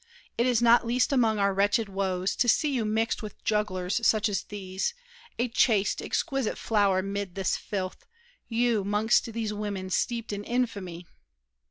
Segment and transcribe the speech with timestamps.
[0.35, 4.29] It is not least among our wretched woes To see you mixed with jugglers such
[4.29, 4.95] as these,
[5.37, 8.07] A chaste, exquisite flower 'mid this filth—
[8.47, 11.05] You, 'mongst these women steeped in infamy!